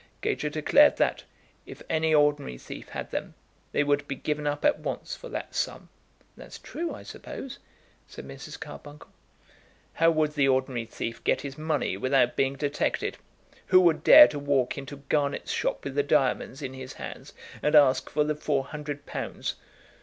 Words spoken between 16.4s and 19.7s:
in his hands and ask for the four hundred pounds?